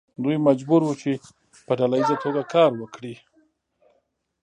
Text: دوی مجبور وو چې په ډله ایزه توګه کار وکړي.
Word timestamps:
دوی 0.23 0.37
مجبور 0.47 0.81
وو 0.83 0.93
چې 1.01 1.11
په 1.65 1.71
ډله 1.79 1.95
ایزه 1.99 2.15
توګه 2.23 2.41
کار 2.53 2.71
وکړي. 2.77 3.15